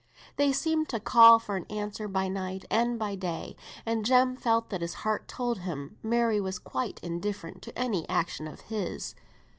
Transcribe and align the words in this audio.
They 0.35 0.51
seemed 0.51 0.89
to 0.89 0.99
call 0.99 1.37
for 1.37 1.55
an 1.57 1.65
answer 1.69 2.07
by 2.07 2.27
night, 2.27 2.65
and 2.71 2.97
by 2.97 3.13
day; 3.13 3.55
and 3.85 4.03
Jem 4.03 4.35
felt 4.35 4.71
that 4.71 4.81
his 4.81 4.95
heart 5.05 5.27
told 5.27 5.59
him 5.59 5.99
Mary 6.01 6.41
was 6.41 6.57
quite 6.57 6.99
indifferent 7.03 7.61
to 7.61 7.77
any 7.77 8.09
action 8.09 8.47
of 8.47 8.61
his. 8.61 9.13